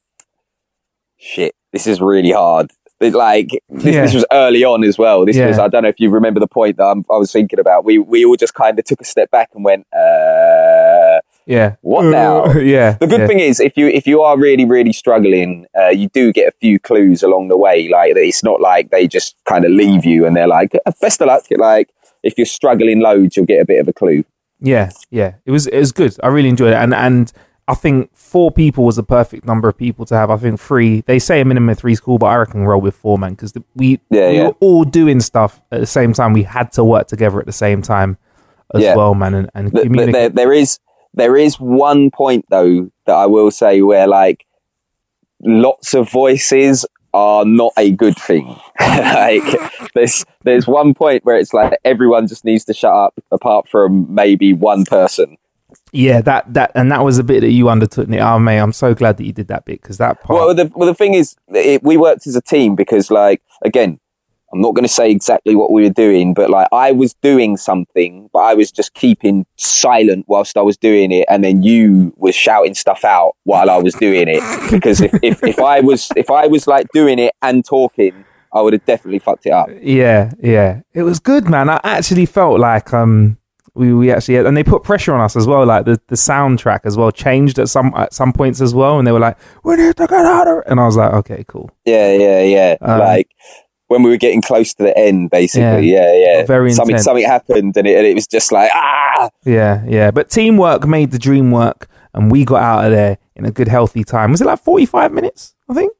[1.18, 2.72] shit this is really hard
[3.12, 4.02] like this, Yeah.
[4.04, 6.48] this was early on as well this was I don't know if you remember the
[6.48, 9.06] point that I'm, I was thinking about we we all just kind of took a
[9.06, 11.76] step back and went uh Yeah.
[11.82, 12.52] What now?
[12.76, 12.94] yeah.
[13.00, 13.28] the good yeah.
[13.28, 16.56] thing is, if you if you are really really struggling, uh, you do get a
[16.62, 17.90] few clues along the way.
[17.90, 21.22] Like it's not like they just kind of leave you and they're like, "Uh, "Best
[21.22, 21.90] of luck." Like
[22.24, 24.24] if you're struggling loads, you'll get a bit of a clue.
[24.62, 25.34] Yeah, yeah.
[25.46, 26.16] It was it was good.
[26.24, 27.32] I really enjoyed it, and and
[27.68, 30.30] I think four people was the perfect number of people to have.
[30.30, 31.02] I think three.
[31.02, 33.18] They say a minimum of three is cool, but I reckon we're roll with four,
[33.18, 34.48] man, because we Yeah, we yeah.
[34.48, 36.34] were all doing stuff at the same time.
[36.34, 38.18] We had to work together at the same time
[38.74, 38.96] as Yeah.
[38.96, 40.14] well, man, and, and Th- th- communicate.
[40.14, 40.80] there, there is
[41.14, 44.46] there is one point though that I will say where like
[45.42, 48.48] lots of voices are not a good thing.
[48.80, 49.44] like
[49.94, 54.14] there's there's one point where it's like everyone just needs to shut up apart from
[54.14, 55.38] maybe one person.
[55.92, 58.08] Yeah, that that and that was a bit that you undertook.
[58.08, 58.22] Nick.
[58.22, 60.40] Oh, mate, I'm so glad that you did that bit because that part.
[60.40, 64.00] Well, the well, the thing is, it, we worked as a team because, like, again,
[64.54, 67.58] I'm not going to say exactly what we were doing, but like, I was doing
[67.58, 72.14] something, but I was just keeping silent whilst I was doing it, and then you
[72.18, 74.72] was shouting stuff out while I was doing it.
[74.72, 78.62] Because if, if, if I was if I was like doing it and talking, I
[78.62, 79.70] would have definitely fucked it up.
[79.82, 80.82] Yeah, yeah.
[80.94, 81.70] It was good, man.
[81.70, 83.38] I actually felt like um
[83.76, 85.66] we, we actually and they put pressure on us as well.
[85.66, 89.08] Like the, the soundtrack as well changed at some at some points as well, and
[89.08, 91.44] they were like, "We need to get out of," it." and I was like, "Okay,
[91.48, 92.78] cool." Yeah, yeah, yeah.
[92.82, 93.30] Um, like
[93.88, 95.92] when we were getting close to the end, basically.
[95.92, 96.46] Yeah, yeah.
[96.46, 97.06] Very something intense.
[97.06, 99.30] something happened, and it, and it was just like ah.
[99.46, 100.12] Yeah, yeah.
[100.12, 103.68] But teamwork made the dream work, and we got out of there in a good,
[103.68, 104.32] healthy time.
[104.32, 105.56] Was it like forty five minutes?
[105.70, 105.94] I think.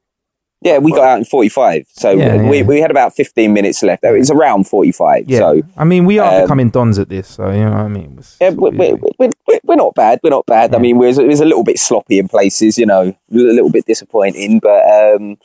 [0.64, 1.86] Yeah, we got out in 45.
[1.92, 2.64] So Yeah, we, yeah.
[2.64, 4.02] we had about 15 minutes left.
[4.02, 5.28] It was around 45.
[5.28, 5.38] Yeah.
[5.38, 7.88] So I mean, we are um, becoming dons at this, so you know what I
[7.88, 8.12] mean.
[8.12, 10.20] It's- yeah, we, we, we, we, we're not bad.
[10.22, 10.74] We're not bad.
[10.74, 13.70] I mean, we're, it was a little bit sloppy in places, you know, a little
[13.70, 14.58] bit disappointing.
[14.58, 15.36] But, um,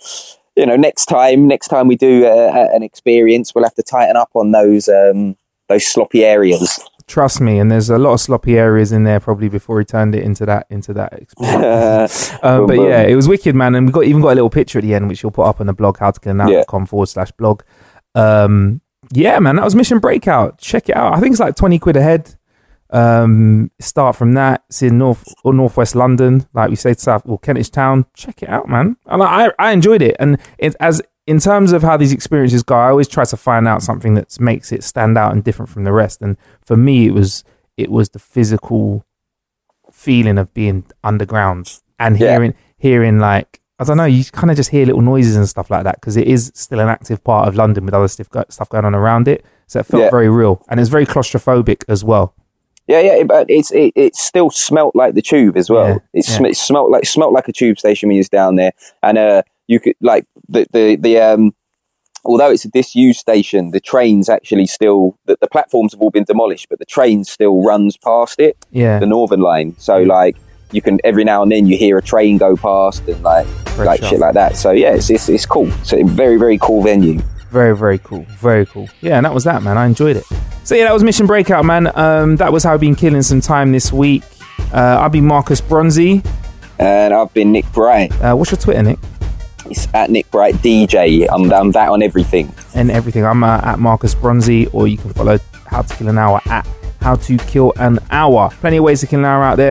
[0.55, 4.15] you know, next time, next time we do uh, an experience, we'll have to tighten
[4.15, 5.35] up on those um,
[5.67, 6.79] those sloppy areas.
[7.09, 10.13] Trust me, and there's a lot of sloppy areas in there probably before he turned
[10.13, 12.31] it into that into that experience.
[12.43, 13.73] um, but yeah, it was wicked, man.
[13.73, 15.59] And we got even got a little picture at the end, which you'll put up
[15.59, 17.63] on the blog, howtokillanhour.com forward slash blog.
[18.13, 18.81] Um,
[19.11, 20.59] yeah, man, that was Mission Breakout.
[20.59, 21.15] Check it out.
[21.15, 22.35] I think it's like twenty quid a head.
[22.91, 24.63] Um, start from that.
[24.69, 28.05] It's in North or Northwest London, like we say, South or Kentish Town.
[28.13, 28.97] Check it out, man.
[29.07, 32.75] And I I enjoyed it, and it, as in terms of how these experiences go,
[32.75, 35.83] I always try to find out something that makes it stand out and different from
[35.83, 36.21] the rest.
[36.21, 36.35] And
[36.69, 37.43] for me, it was
[37.77, 39.05] it was the physical
[39.91, 42.31] feeling of being underground and Yeah.
[42.31, 45.69] hearing hearing like I don't know, you kind of just hear little noises and stuff
[45.69, 48.43] like that because it is still an active part of London with other stuff go-
[48.49, 49.45] stuff going on around it.
[49.67, 50.09] So it felt Yeah.
[50.09, 52.33] very real and it's very claustrophobic as well.
[52.87, 55.87] Yeah, yeah, but it's it, it still smelt like the tube as well.
[55.87, 58.55] Yeah, it, sm- it smelt like smelt like a tube station when you was down
[58.55, 58.71] there,
[59.03, 61.53] and uh, you could like the the the um.
[62.25, 66.25] Although it's a disused station, the trains actually still the, the platforms have all been
[66.25, 68.57] demolished, but the train still runs past it.
[68.71, 68.99] Yeah.
[68.99, 69.73] the Northern Line.
[69.77, 70.35] So like
[70.73, 73.47] you can every now and then you hear a train go past and like
[73.77, 74.09] like sharp.
[74.09, 74.57] shit like that.
[74.57, 75.71] So yeah, it's it's, it's cool.
[75.79, 77.21] It's a very very cool venue.
[77.51, 78.25] Very, very cool.
[78.29, 78.89] Very cool.
[79.01, 79.75] Yeah, and that was that, man.
[79.75, 80.25] I enjoyed it.
[80.63, 81.89] So yeah, that was Mission Breakout, man.
[81.97, 84.23] Um, that was how I've been killing some time this week.
[84.71, 86.21] Uh, I've been Marcus Bronzy.
[86.77, 88.11] And I've been Nick Bright.
[88.21, 88.99] Uh, what's your Twitter, Nick?
[89.69, 91.27] It's at Nick Bright DJ.
[91.31, 92.51] I'm, I'm that on everything.
[92.73, 93.23] and everything.
[93.23, 96.67] I'm uh, at Marcus Bronzy, or you can follow How to Kill an Hour at
[97.01, 98.49] How to Kill an Hour.
[98.61, 99.69] Plenty of ways to kill an hour out there.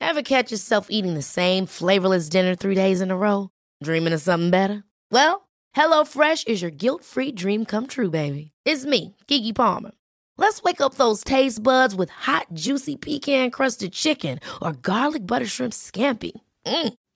[0.00, 3.48] Ever catch yourself eating the same flavorless dinner three days in a row?
[3.82, 4.84] Dreaming of something better?
[5.10, 8.52] Well, HelloFresh is your guilt-free dream come true, baby.
[8.64, 9.92] It's me, Keke Palmer.
[10.36, 15.72] Let's wake up those taste buds with hot, juicy pecan-crusted chicken or garlic butter shrimp
[15.72, 16.32] scampi.
[16.66, 16.94] Mm.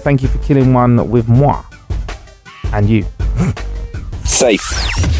[0.00, 1.62] Thank you for killing one with moi
[2.72, 3.04] and you.
[4.24, 5.15] Safe.